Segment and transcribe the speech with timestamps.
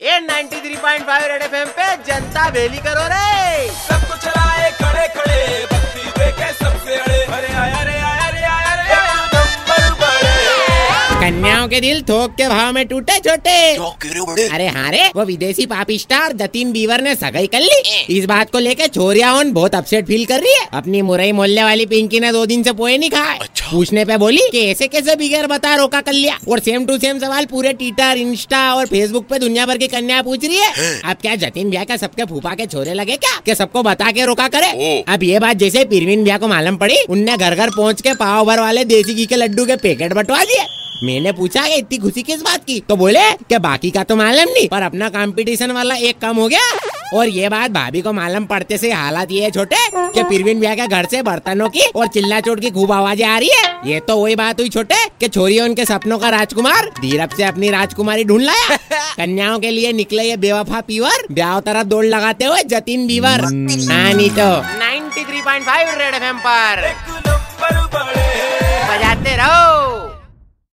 [0.00, 5.38] ये 93.5 red FM पे जनता बेली करो रे। सबको चलाए खड़े खड़े
[5.72, 8.98] भक्ति देखे सबसे अड़े। अरे आया रे आया रे आया रे
[9.32, 13.56] नंबर बड़े कन्याओं के दिल थोक के भाव में टूटे छोटे।
[14.46, 17.80] अरे हाँ रे वो विदेशी पाप स्टार जतीन बीवर ने सगाई कर ली।
[18.18, 21.62] इस बात को लेके छोरिया उन बहुत अपसेट फील कर रही है। अपनी मुरई मोहल्ले
[21.64, 23.38] वाली पिंकी ने दो दिन से पोए नहीं खाए।
[23.70, 27.18] पूछने पे बोली कि ऐसे कैसे बिगैर बता रोका कर लिया और सेम टू सेम
[27.18, 31.16] सवाल पूरे ट्विटर इंस्टा और फेसबुक पे दुनिया भर की कन्या पूछ रही है। अब
[31.22, 33.40] क्या जतीन भैया का सबके फूफा के छोरे लगे क्या?
[33.46, 35.02] कि सबको बता के रोका करे?
[35.08, 38.44] अब ये बात जैसे पीरवीन भैया को मालूम पड़ी उनने घर घर पहुँच के पाव
[38.46, 40.66] भर वाले देसी घी के लड्डू के पैकेट बटवा दिए।
[41.04, 42.78] मैंने पूछा कि इतनी खुशी किस बात की?
[42.80, 46.48] तो बोले कि बाकी का तो मालूम नहीं पर अपना कंपटीशन वाला एक कम हो
[46.48, 50.60] गया। और ये बात भाभी को मालूम पड़ते से हालात ये है छोटे कि परवीन
[50.60, 53.90] भैया के घर से बर्तनों की और चिल्ला चोट की खूब आवाज़ें आ रही है।
[53.90, 57.70] ये तो वही बात हुई छोटे कि छोरी उनके सपनों का राजकुमार धीरप से अपनी
[57.70, 58.76] राजकुमारी ढूंढ लाया।
[59.16, 64.12] कन्याओं के लिए निकले ये बेवफा पीवर ब्याह तरफ़ दौड़ लगाते हुए जतीन बीवर। हाँ
[64.14, 67.05] नहीं तो 93.5 रेड एफएम पर।